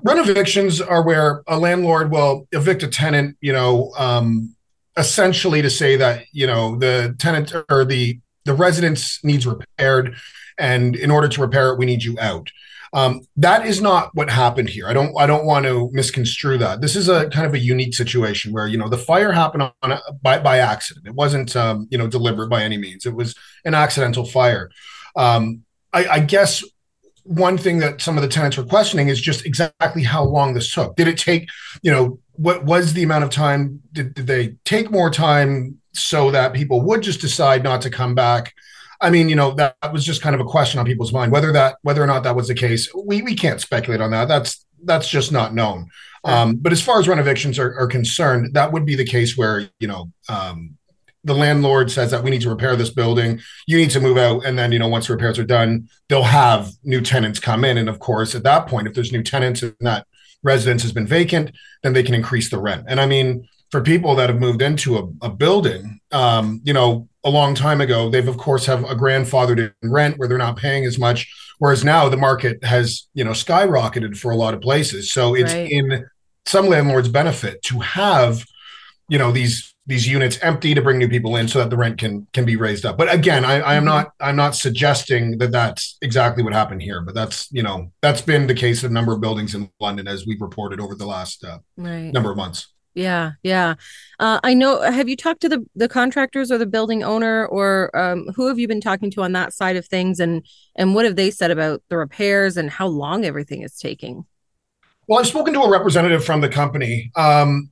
renovictions 0.04 0.81
are 0.81 1.04
where 1.04 1.44
a 1.48 1.57
landlord 1.57 2.12
will 2.12 2.48
evict 2.51 2.83
a 2.83 2.88
tenant, 2.88 3.38
you 3.42 3.54
know, 3.54 3.92
um, 3.98 4.56
essentially 4.98 5.62
to 5.62 5.69
say 5.69 5.95
that 5.95 6.25
you 6.31 6.45
know 6.45 6.77
the 6.77 7.16
tenant 7.19 7.54
or 7.69 7.86
the 7.86 8.19
the 8.45 8.54
residence 8.54 9.24
needs 9.24 9.48
repaired 9.48 10.16
and 10.58 10.96
in 10.96 11.12
order 11.12 11.28
to 11.28 11.42
repair 11.42 11.72
it, 11.72 11.80
we 11.80 11.86
need 11.86 12.04
you 12.04 12.18
out. 12.20 12.50
Um, 12.94 13.22
that 13.38 13.66
is 13.66 13.82
not 13.82 14.12
what 14.14 14.30
happened 14.30 14.70
here. 14.70 14.88
I 14.88 14.94
don't 14.94 15.20
I 15.20 15.26
don't 15.26 15.46
want 15.46 15.66
to 15.66 15.90
misconstrue 15.92 16.60
that. 16.60 16.80
This 16.80 16.95
is 16.95 17.10
a 17.10 17.28
kind 17.30 17.48
of 17.48 17.56
a 17.56 17.60
unique 17.60 17.95
situation 17.95 18.54
where 18.54 18.68
you 18.68 18.78
know 18.78 18.88
the 18.88 19.00
fire 19.00 19.31
happened 19.31 19.64
on 19.64 19.92
a, 19.92 20.00
by 20.22 20.38
by 20.38 20.60
accident. 20.60 21.07
It 21.07 21.16
wasn't 21.16 21.56
um, 21.56 21.88
you 21.90 21.98
know 21.98 22.07
deliberate 22.07 22.50
by 22.50 22.62
any 22.62 22.78
means. 22.78 23.07
It 23.07 23.16
was 23.16 23.36
an 23.66 23.74
accidental 23.74 24.26
fire. 24.26 24.69
Um, 25.16 25.64
I, 25.92 26.06
I 26.06 26.19
guess 26.19 26.64
one 27.24 27.57
thing 27.57 27.80
that 27.80 28.00
some 28.00 28.16
of 28.16 28.22
the 28.22 28.30
tenants 28.30 28.57
were 28.57 28.66
questioning 28.66 29.07
is 29.07 29.19
just 29.19 29.44
exactly 29.45 30.04
how 30.04 30.24
long 30.24 30.54
this 30.54 30.72
took. 30.72 30.95
Did 30.95 31.07
it 31.07 31.18
take 31.18 31.50
you 31.81 31.92
know 31.92 32.19
what 32.33 32.64
was 32.64 32.94
the 32.94 33.02
amount 33.02 33.24
of 33.24 33.31
time? 33.31 33.81
Did, 33.92 34.14
did 34.14 34.28
they 34.28 34.56
take 34.66 34.92
more 34.92 35.10
time 35.10 35.80
so 35.94 36.30
that 36.30 36.54
people 36.54 36.81
would 36.81 37.02
just 37.02 37.22
decide 37.22 37.64
not 37.64 37.81
to 37.81 37.90
come 37.90 38.14
back? 38.14 38.54
I 39.04 39.10
mean, 39.10 39.28
you 39.28 39.36
know, 39.36 39.52
that, 39.56 39.76
that, 39.81 39.92
was 39.92 40.06
just 40.06 40.22
kind 40.22 40.33
of 40.33 40.40
a 40.40 40.45
question 40.45 40.80
on 40.80 40.86
people's 40.86 41.12
mind. 41.12 41.31
Whether 41.31 41.52
that, 41.52 41.76
whether 41.81 42.02
or 42.02 42.07
not 42.07 42.24
that 42.24 42.36
was 42.36 42.48
the 42.48 42.56
case, 42.56 42.90
we 42.95 43.22
we 43.22 43.36
can't 43.36 43.60
speculate 43.60 44.02
on 44.02 44.12
that. 44.12 44.30
That's 44.30 44.66
that's 44.83 45.10
just 45.10 45.31
not 45.31 45.54
known. 45.54 45.90
Um, 46.24 46.56
but 46.56 46.72
as 46.72 46.81
far 46.81 47.00
as 47.00 47.07
renovictions 47.07 47.60
are, 47.60 47.78
are, 47.78 47.88
concerned, 47.88 48.54
that 48.54 48.72
would 48.72 48.86
be 48.86 48.95
the 48.95 49.06
case 49.06 49.36
where 49.36 49.69
you 49.80 49.88
know 49.90 50.10
um, 50.30 50.78
the 51.26 51.36
landlord 51.36 51.92
says 51.92 52.12
that 52.12 52.24
we 52.24 52.31
need 52.31 52.42
to 52.42 52.50
repair 52.50 52.78
this 52.78 52.92
building, 52.92 53.42
you 53.68 53.78
need 53.78 53.92
to 53.92 54.00
move 54.00 54.18
out, 54.18 54.45
and 54.45 54.57
then 54.57 54.72
you 54.72 54.80
know 54.80 54.88
once 54.88 55.07
the 55.07 55.14
repairs 55.14 55.38
are 55.38 55.44
done, 55.44 55.90
they'll 56.07 56.24
have 56.24 56.72
new 56.83 57.02
tenants 57.02 57.40
come 57.40 57.66
in, 57.66 57.78
and 57.78 57.90
of 57.90 58.00
course 58.00 58.36
at 58.36 58.44
that 58.44 58.68
point, 58.68 58.88
if 58.88 58.94
there's 58.94 59.12
new 59.12 59.24
tenants 59.24 59.64
and 59.64 59.76
that 59.81 60.07
residence 60.44 60.81
has 60.81 60.94
been 60.94 61.07
vacant, 61.07 61.52
then 61.83 61.92
they 61.92 62.04
can 62.04 62.16
increase 62.16 62.50
the 62.50 62.57
rent. 62.57 62.86
And 62.88 63.02
I 63.02 63.06
mean, 63.06 63.48
for 63.69 63.81
people 63.81 64.16
that 64.16 64.30
have 64.30 64.40
moved 64.40 64.62
into 64.62 64.98
a, 64.98 65.26
a 65.26 65.30
building, 65.30 66.00
um, 66.12 66.62
you 66.64 66.74
know, 66.74 67.10
a 67.23 67.30
long 67.30 67.56
time 67.56 67.81
ago, 67.81 68.09
they've 68.09 68.27
of 68.27 68.37
course 68.37 68.65
have 68.65 68.83
a 68.83 68.95
grandfathered 68.95 69.73
in 69.81 69.92
rent 69.92 70.18
where 70.18 70.27
they're 70.27 70.37
not 70.37 70.57
paying 70.57 70.85
as 70.85 70.99
much. 70.99 71.33
Whereas 71.59 71.83
now 71.83 72.09
the 72.09 72.18
market 72.18 72.63
has, 72.63 73.07
you 73.13 73.23
know, 73.23 73.31
skyrocketed 73.31 74.18
for 74.18 74.31
a 74.31 74.35
lot 74.35 74.53
of 74.53 74.61
places. 74.61 75.11
So 75.11 75.33
it's 75.33 75.53
right. 75.53 75.71
in 75.71 76.06
some 76.45 76.68
landlords' 76.68 77.07
benefit 77.07 77.61
to 77.63 77.80
have, 77.80 78.44
you 79.07 79.18
know, 79.18 79.31
these 79.31 79.73
these 79.85 80.07
units 80.07 80.39
empty 80.42 80.73
to 80.73 80.81
bring 80.81 80.97
new 80.97 81.09
people 81.09 81.35
in 81.35 81.45
so 81.47 81.59
that 81.59 81.69
the 81.69 81.77
rent 81.77 81.97
can 81.97 82.25
can 82.33 82.45
be 82.45 82.56
raised 82.56 82.85
up. 82.85 82.97
But 82.97 83.13
again, 83.13 83.44
I, 83.44 83.59
I 83.59 83.75
am 83.75 83.81
mm-hmm. 83.81 83.85
not 83.85 84.11
I'm 84.19 84.35
not 84.35 84.56
suggesting 84.56 85.37
that 85.39 85.51
that's 85.51 85.97
exactly 86.01 86.44
what 86.44 86.53
happened 86.53 86.81
here. 86.81 87.01
But 87.01 87.15
that's 87.15 87.51
you 87.51 87.63
know 87.63 87.92
that's 88.01 88.21
been 88.21 88.47
the 88.47 88.56
case 88.56 88.83
of 88.83 88.92
a 88.92 88.94
number 88.94 89.13
of 89.13 89.21
buildings 89.21 89.56
in 89.56 89.69
London 89.80 90.07
as 90.07 90.25
we've 90.25 90.42
reported 90.42 90.80
over 90.80 90.95
the 90.95 91.06
last 91.06 91.44
uh, 91.44 91.59
right. 91.77 92.11
number 92.13 92.31
of 92.31 92.37
months. 92.37 92.72
Yeah, 92.95 93.31
yeah. 93.42 93.76
Uh, 94.19 94.40
I 94.44 94.54
know. 94.54 94.81
Have 94.81 95.09
you 95.09 95.16
talked 95.16 95.42
to 95.42 95.50
the 95.50 95.66
the 95.76 95.90
contractors 95.90 96.52
or 96.52 96.59
the 96.59 96.68
building 96.68 97.04
owner, 97.04 97.47
or 97.47 97.95
um, 97.97 98.28
who 98.35 98.47
have 98.47 98.59
you 98.59 98.68
been 98.68 98.81
talking 98.81 99.09
to 99.12 99.23
on 99.23 99.31
that 99.31 99.54
side 99.54 99.76
of 99.76 99.88
things? 99.88 100.19
And 100.19 100.45
and 100.76 100.94
what 100.94 101.06
have 101.06 101.16
they 101.16 101.31
said 101.31 101.50
about 101.50 101.81
the 101.90 101.97
repairs 101.97 102.56
and 102.56 102.69
how 102.69 102.88
long 102.88 103.26
everything 103.26 103.64
is 103.64 103.78
taking? 103.78 104.26
Well, 105.07 105.19
I've 105.19 105.28
spoken 105.28 105.54
to 105.56 105.62
a 105.62 105.71
representative 105.71 106.23
from 106.23 106.42
the 106.42 106.50
company, 106.50 107.12
um, 107.16 107.71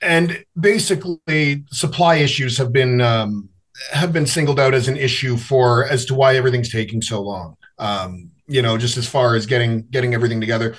and 0.00 0.44
basically, 0.58 1.64
supply 1.72 2.16
issues 2.16 2.58
have 2.58 2.72
been 2.72 3.00
um, 3.00 3.48
have 3.92 4.12
been 4.12 4.26
singled 4.26 4.60
out 4.60 4.72
as 4.72 4.86
an 4.86 4.96
issue 4.96 5.36
for 5.36 5.84
as 5.86 6.04
to 6.06 6.14
why 6.14 6.36
everything's 6.36 6.70
taking 6.70 7.02
so 7.02 7.20
long. 7.20 7.56
Um, 7.78 8.30
you 8.46 8.62
know, 8.62 8.78
just 8.78 8.96
as 8.96 9.08
far 9.08 9.34
as 9.34 9.46
getting 9.46 9.82
getting 9.90 10.14
everything 10.14 10.40
together. 10.40 10.76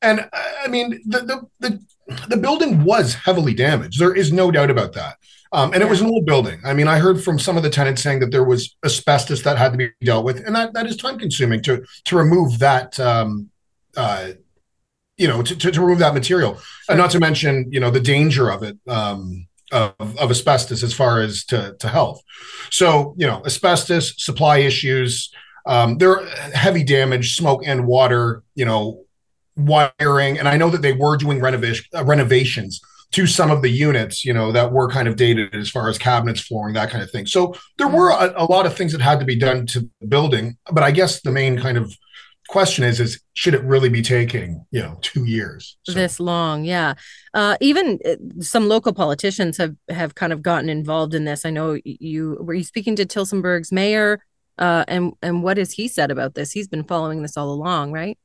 And 0.00 0.28
I 0.32 0.68
mean, 0.68 1.00
the 1.06 1.20
the 1.20 1.46
the, 1.60 1.84
the 2.28 2.36
building 2.36 2.84
was 2.84 3.14
heavily 3.14 3.54
damaged. 3.54 3.98
There 3.98 4.14
is 4.14 4.32
no 4.32 4.50
doubt 4.50 4.70
about 4.70 4.92
that. 4.94 5.16
Um, 5.52 5.74
and 5.74 5.82
it 5.82 5.88
was 5.88 6.00
an 6.00 6.06
old 6.06 6.24
building. 6.24 6.60
I 6.64 6.72
mean, 6.72 6.88
I 6.88 6.98
heard 6.98 7.22
from 7.22 7.38
some 7.38 7.58
of 7.58 7.62
the 7.62 7.68
tenants 7.68 8.02
saying 8.02 8.20
that 8.20 8.30
there 8.30 8.44
was 8.44 8.74
asbestos 8.84 9.42
that 9.42 9.58
had 9.58 9.72
to 9.72 9.78
be 9.78 9.90
dealt 10.02 10.24
with, 10.24 10.38
and 10.46 10.56
that, 10.56 10.72
that 10.72 10.86
is 10.86 10.96
time 10.96 11.18
consuming 11.18 11.62
to 11.62 11.84
to 12.04 12.16
remove 12.16 12.58
that. 12.60 12.98
Um, 12.98 13.50
uh, 13.96 14.30
you 15.18 15.28
know, 15.28 15.42
to, 15.42 15.54
to, 15.54 15.70
to, 15.70 15.80
remove 15.80 15.98
that 15.98 16.14
material, 16.14 16.58
and 16.88 16.96
not 16.96 17.10
to 17.10 17.20
mention, 17.20 17.68
you 17.70 17.78
know, 17.78 17.90
the 17.90 18.00
danger 18.00 18.50
of 18.50 18.62
it. 18.62 18.78
Um, 18.88 19.46
of, 19.72 19.94
of 20.18 20.30
asbestos 20.30 20.82
as 20.82 20.92
far 20.92 21.20
as 21.20 21.44
to, 21.46 21.74
to 21.78 21.88
health. 21.88 22.22
So, 22.70 23.14
you 23.16 23.26
know, 23.26 23.42
asbestos, 23.46 24.22
supply 24.22 24.58
issues, 24.58 25.32
um, 25.66 25.98
there 25.98 26.24
heavy 26.54 26.84
damage, 26.84 27.36
smoke 27.36 27.62
and 27.64 27.86
water, 27.86 28.42
you 28.54 28.64
know, 28.64 29.04
wiring. 29.56 30.38
And 30.38 30.48
I 30.48 30.56
know 30.56 30.70
that 30.70 30.82
they 30.82 30.92
were 30.92 31.16
doing 31.16 31.40
renovation, 31.40 31.84
uh, 31.94 32.04
renovations 32.04 32.80
to 33.12 33.26
some 33.26 33.50
of 33.50 33.62
the 33.62 33.68
units, 33.68 34.24
you 34.24 34.32
know, 34.32 34.52
that 34.52 34.72
were 34.72 34.88
kind 34.88 35.06
of 35.06 35.16
dated 35.16 35.54
as 35.54 35.70
far 35.70 35.88
as 35.88 35.98
cabinets, 35.98 36.40
flooring, 36.40 36.74
that 36.74 36.90
kind 36.90 37.04
of 37.04 37.10
thing. 37.10 37.26
So 37.26 37.54
there 37.76 37.88
were 37.88 38.10
a, 38.10 38.32
a 38.36 38.46
lot 38.46 38.66
of 38.66 38.74
things 38.74 38.92
that 38.92 39.02
had 39.02 39.20
to 39.20 39.26
be 39.26 39.36
done 39.36 39.66
to 39.66 39.88
the 40.00 40.06
building. 40.06 40.56
But 40.72 40.82
I 40.82 40.90
guess 40.90 41.20
the 41.20 41.30
main 41.30 41.58
kind 41.58 41.76
of 41.76 41.94
question 42.48 42.84
is 42.84 43.00
is 43.00 43.20
should 43.34 43.54
it 43.54 43.62
really 43.62 43.88
be 43.88 44.02
taking 44.02 44.64
you 44.70 44.80
know 44.80 44.98
two 45.00 45.24
years 45.24 45.78
so. 45.84 45.92
this 45.92 46.20
long 46.20 46.64
yeah 46.64 46.92
uh, 47.34 47.56
even 47.60 47.98
uh, 48.04 48.16
some 48.40 48.68
local 48.68 48.92
politicians 48.92 49.56
have 49.56 49.74
have 49.88 50.14
kind 50.14 50.32
of 50.32 50.42
gotten 50.42 50.68
involved 50.68 51.14
in 51.14 51.24
this 51.24 51.46
i 51.46 51.50
know 51.50 51.78
you 51.84 52.36
were 52.40 52.52
you 52.52 52.64
speaking 52.64 52.96
to 52.96 53.06
tillsonburg's 53.06 53.72
mayor 53.72 54.22
uh, 54.58 54.84
and 54.86 55.12
and 55.22 55.42
what 55.42 55.56
has 55.56 55.72
he 55.72 55.88
said 55.88 56.10
about 56.10 56.34
this 56.34 56.52
he's 56.52 56.68
been 56.68 56.84
following 56.84 57.22
this 57.22 57.36
all 57.36 57.50
along 57.50 57.90
right 57.92 58.18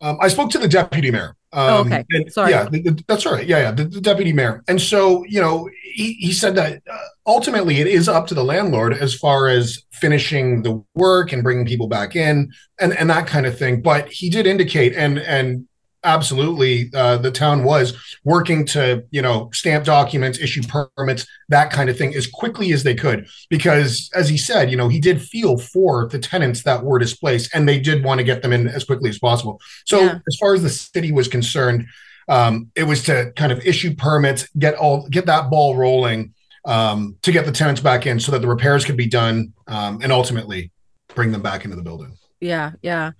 um, 0.00 0.16
i 0.20 0.28
spoke 0.28 0.50
to 0.50 0.58
the 0.58 0.68
deputy 0.68 1.10
mayor 1.10 1.34
um, 1.52 1.92
oh, 1.92 1.96
okay. 1.96 2.04
Sorry. 2.28 2.50
Yeah, 2.50 2.68
the, 2.68 2.82
the, 2.82 3.04
that's 3.08 3.24
all 3.24 3.32
right. 3.32 3.46
Yeah, 3.46 3.58
yeah. 3.58 3.70
The, 3.70 3.84
the, 3.84 4.00
deputy 4.02 4.34
mayor, 4.34 4.62
and 4.68 4.80
so 4.80 5.24
you 5.24 5.40
know, 5.40 5.68
he, 5.82 6.12
he 6.14 6.32
said 6.32 6.54
that 6.56 6.82
uh, 6.90 6.98
ultimately 7.26 7.80
it 7.80 7.86
is 7.86 8.06
up 8.06 8.26
to 8.26 8.34
the 8.34 8.44
landlord 8.44 8.92
as 8.92 9.14
far 9.14 9.48
as 9.48 9.82
finishing 9.92 10.62
the 10.62 10.84
work 10.94 11.32
and 11.32 11.42
bringing 11.42 11.64
people 11.64 11.88
back 11.88 12.14
in 12.14 12.52
and 12.78 12.92
and 12.92 13.08
that 13.08 13.26
kind 13.26 13.46
of 13.46 13.58
thing. 13.58 13.80
But 13.80 14.10
he 14.10 14.28
did 14.28 14.46
indicate, 14.46 14.94
and 14.94 15.18
and 15.18 15.66
absolutely 16.04 16.90
uh, 16.94 17.16
the 17.16 17.30
town 17.30 17.64
was 17.64 17.96
working 18.24 18.64
to 18.64 19.04
you 19.10 19.20
know 19.20 19.50
stamp 19.52 19.84
documents 19.84 20.38
issue 20.38 20.62
permits 20.96 21.26
that 21.48 21.70
kind 21.70 21.90
of 21.90 21.98
thing 21.98 22.14
as 22.14 22.26
quickly 22.26 22.72
as 22.72 22.82
they 22.82 22.94
could. 22.94 23.26
Because 23.50 24.10
as 24.14 24.28
he 24.28 24.38
said 24.38 24.70
you 24.70 24.76
know 24.76 24.88
he 24.88 25.00
did 25.00 25.20
feel 25.20 25.58
for 25.58 26.08
the 26.08 26.18
tenants 26.18 26.62
that 26.62 26.84
were 26.84 26.98
displaced 26.98 27.54
and 27.54 27.68
they 27.68 27.80
did 27.80 28.04
want 28.04 28.18
to 28.18 28.24
get 28.24 28.42
them 28.42 28.52
in 28.52 28.68
as 28.68 28.84
quickly 28.84 29.10
as 29.10 29.18
possible. 29.18 29.60
So 29.86 30.00
yeah. 30.00 30.18
as 30.26 30.36
far 30.36 30.54
as 30.54 30.62
the 30.62 30.70
city 30.70 31.12
was 31.12 31.28
concerned 31.28 31.86
um, 32.28 32.70
it 32.76 32.84
was 32.84 33.02
to 33.04 33.32
kind 33.36 33.52
of 33.52 33.66
issue 33.66 33.94
permits 33.94 34.48
get 34.58 34.74
all 34.74 35.08
get 35.08 35.26
that 35.26 35.50
ball 35.50 35.76
rolling 35.76 36.34
um, 36.64 37.16
to 37.22 37.32
get 37.32 37.46
the 37.46 37.52
tenants 37.52 37.80
back 37.80 38.06
in 38.06 38.20
so 38.20 38.32
that 38.32 38.40
the 38.40 38.48
repairs 38.48 38.84
could 38.84 38.96
be 38.96 39.06
done 39.06 39.52
um, 39.66 40.00
and 40.02 40.12
ultimately 40.12 40.70
bring 41.14 41.32
them 41.32 41.42
back 41.42 41.64
into 41.64 41.76
the 41.76 41.82
building. 41.82 42.16
Yeah 42.40 42.72
yeah 42.82 43.12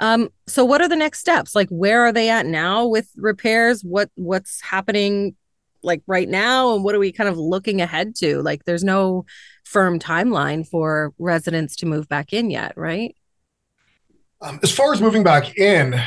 um, 0.00 0.30
so 0.46 0.64
what 0.64 0.80
are 0.80 0.88
the 0.88 0.96
next 0.96 1.20
steps? 1.20 1.54
Like 1.54 1.68
where 1.68 2.00
are 2.06 2.12
they 2.12 2.30
at 2.30 2.46
now 2.46 2.86
with 2.86 3.08
repairs? 3.16 3.84
What 3.84 4.10
what's 4.14 4.60
happening 4.62 5.36
like 5.82 6.02
right 6.06 6.28
now 6.28 6.74
and 6.74 6.82
what 6.82 6.94
are 6.94 6.98
we 6.98 7.12
kind 7.12 7.28
of 7.28 7.38
looking 7.38 7.80
ahead 7.80 8.16
to? 8.16 8.42
Like 8.42 8.64
there's 8.64 8.82
no 8.82 9.26
firm 9.64 9.98
timeline 9.98 10.66
for 10.66 11.12
residents 11.18 11.76
to 11.76 11.86
move 11.86 12.08
back 12.08 12.32
in 12.32 12.50
yet, 12.50 12.72
right? 12.76 13.14
Um, 14.40 14.58
as 14.62 14.72
far 14.72 14.92
as 14.92 15.02
moving 15.02 15.22
back 15.22 15.58
in, 15.58 16.00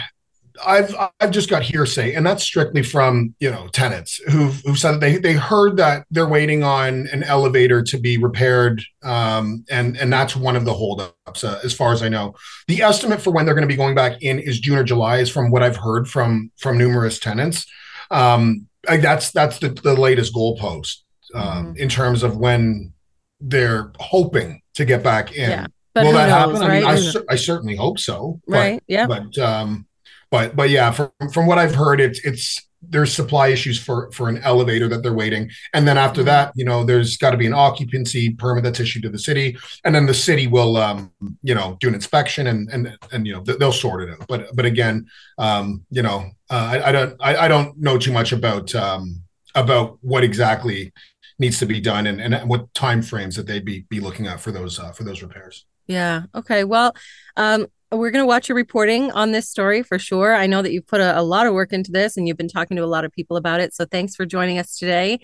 I've 0.66 0.96
I've 1.20 1.32
just 1.32 1.50
got 1.50 1.64
hearsay, 1.64 2.14
and 2.14 2.26
that's 2.26 2.44
strictly 2.44 2.84
from 2.84 3.36
you 3.40 3.50
know 3.50 3.68
tenants 3.70 4.18
who've 4.30 4.62
who 4.66 4.76
said 4.76 5.00
they 5.00 5.18
they 5.18 5.34
heard 5.34 5.78
that 5.78 6.06
they're 6.12 6.28
waiting 6.28 6.64
on 6.64 7.08
an 7.12 7.24
elevator 7.24 7.82
to 7.84 7.98
be 7.98 8.18
repaired, 8.18 8.84
um, 9.04 9.66
and 9.70 9.98
and 9.98 10.12
that's 10.12 10.36
one 10.36 10.56
of 10.56 10.66
the 10.66 10.74
holdups, 10.74 11.44
uh, 11.44 11.60
as 11.64 11.74
far 11.74 11.94
as 11.94 12.04
I 12.04 12.10
know. 12.10 12.36
The 12.68 12.82
estimate 12.82 13.22
for 13.22 13.32
when 13.32 13.46
they're 13.46 13.56
going 13.56 13.68
to 13.68 13.74
be 13.74 13.78
going 13.78 13.96
back 13.96 14.22
in 14.22 14.40
is 14.40 14.60
June 14.60 14.78
or 14.78 14.84
July, 14.84 15.18
is 15.18 15.30
from 15.30 15.52
what 15.52 15.64
I've 15.64 15.78
heard 15.78 16.08
from 16.08 16.52
from 16.58 16.78
numerous 16.78 17.20
tenants. 17.20 17.66
Um, 18.12 18.68
that's 18.84 19.32
that's 19.32 19.60
the, 19.60 19.70
the 19.70 19.96
latest 19.96 20.34
goalpost 20.34 20.98
um, 21.34 21.68
mm-hmm. 21.68 21.78
in 21.78 21.90
terms 21.90 22.24
of 22.24 22.38
when 22.38 22.94
they're 23.40 23.92
hoping 24.00 24.62
to 24.76 24.86
get 24.86 25.04
back 25.04 25.34
in. 25.34 25.50
Yeah. 25.50 25.68
But 25.94 26.06
Will 26.06 26.14
that 26.14 26.30
knows, 26.30 26.60
happen? 26.60 26.68
Right? 26.68 26.84
I 26.84 26.96
mean, 26.96 27.14
I, 27.30 27.34
I, 27.34 27.36
certainly 27.36 27.76
hope 27.76 28.00
so. 28.00 28.42
But, 28.48 28.54
right. 28.54 28.84
Yeah. 28.88 29.06
But 29.06 29.38
um, 29.38 29.86
but 30.34 30.56
but 30.56 30.72
yeah, 30.72 30.90
from 30.90 31.12
from 31.32 31.46
what 31.46 31.60
I've 31.60 31.76
heard, 31.76 32.02
it's 32.02 32.20
it's 32.26 32.60
there's 32.82 33.14
supply 33.14 33.50
issues 33.50 33.80
for 33.80 34.12
for 34.14 34.30
an 34.30 34.40
elevator 34.40 34.88
that 34.88 35.04
they're 35.04 35.14
waiting, 35.14 35.52
and 35.76 35.88
then 35.88 35.96
after 35.96 36.22
mm-hmm. 36.22 36.30
that, 36.30 36.54
you 36.56 36.66
know, 36.66 36.84
there's 36.84 37.18
got 37.18 37.30
to 37.30 37.38
be 37.38 37.46
an 37.46 37.54
occupancy 37.54 38.34
permit 38.34 38.64
that's 38.64 38.80
issued 38.80 39.04
to 39.04 39.10
the 39.10 39.20
city, 39.20 39.56
and 39.86 39.94
then 39.94 40.08
the 40.08 40.14
city 40.14 40.48
will, 40.48 40.76
um, 40.78 41.12
you 41.44 41.54
know, 41.54 41.78
do 41.80 41.88
an 41.88 41.94
inspection 41.94 42.48
and 42.48 42.68
and 42.74 42.98
and 43.12 43.28
you 43.28 43.34
know 43.34 43.42
they'll 43.42 43.72
sort 43.72 44.10
it 44.10 44.10
out. 44.10 44.28
But 44.28 44.48
but 44.56 44.66
again, 44.66 45.06
um, 45.38 45.86
you 45.92 46.02
know, 46.02 46.32
uh, 46.50 46.70
I, 46.74 46.90
I 46.90 46.92
don't 46.92 47.16
I, 47.20 47.36
I 47.46 47.48
don't 47.48 47.78
know 47.78 48.00
too 48.00 48.12
much 48.12 48.32
about 48.32 48.74
um 48.74 49.22
about 49.54 50.00
what 50.02 50.24
exactly 50.24 50.94
needs 51.38 51.60
to 51.60 51.68
be 51.68 51.80
done 51.80 52.08
and, 52.08 52.20
and 52.20 52.50
what 52.50 52.74
time 52.74 53.04
frames 53.04 53.36
that 53.36 53.46
they'd 53.46 53.66
be 53.66 53.86
be 53.88 54.00
looking 54.00 54.26
at 54.26 54.40
for 54.40 54.52
those 54.52 54.80
uh, 54.80 54.94
for 54.94 55.04
those 55.04 55.22
repairs. 55.22 55.64
Yeah. 55.86 56.24
Okay. 56.34 56.64
Well, 56.64 56.96
um, 57.38 57.68
we're 57.96 58.12
going 58.12 58.24
to 58.24 58.28
watch 58.28 58.50
your 58.50 58.56
reporting 58.56 59.12
on 59.12 59.32
this 59.32 59.50
story 59.50 59.84
for 59.84 60.00
sure. 60.00 60.34
I 60.34 60.48
know 60.48 60.62
that 60.62 60.72
you've 60.72 60.88
put 60.88 61.02
a, 61.02 61.20
a, 61.20 61.22
lot 61.22 61.48
of 61.48 61.54
work 61.54 61.74
into 61.74 61.92
this 61.92 62.18
and 62.18 62.28
you've 62.28 62.38
been 62.38 62.48
talking 62.48 62.78
to 62.78 62.84
a 62.84 62.86
lot 62.86 63.06
of 63.06 63.12
people 63.12 63.38
about 63.38 63.60
it. 63.60 63.74
So 63.74 63.86
thanks 63.86 64.16
for 64.16 64.26
joining 64.26 64.60
us 64.60 64.78
today. 64.78 65.20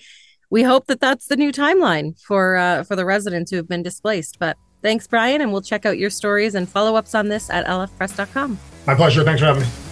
We 0.49 0.63
hope 0.63 0.87
that 0.87 0.99
that's 0.99 1.27
the 1.27 1.35
new 1.35 1.51
timeline 1.51 2.19
for 2.19 2.57
uh, 2.57 2.83
for 2.83 2.95
the 2.95 3.05
residents 3.05 3.51
who 3.51 3.57
have 3.57 3.67
been 3.67 3.83
displaced. 3.83 4.39
But 4.39 4.57
thanks, 4.81 5.05
Brian, 5.05 5.41
and 5.41 5.51
we'll 5.51 5.61
check 5.61 5.85
out 5.85 5.97
your 5.97 6.09
stories 6.09 6.55
and 6.55 6.67
follow 6.67 6.95
ups 6.95 7.13
on 7.13 7.29
this 7.29 7.49
at 7.49 7.65
lfpress.com. 7.67 8.57
My 8.87 8.95
pleasure. 8.95 9.23
Thanks 9.23 9.41
for 9.41 9.47
having 9.47 9.63
me. 9.63 9.88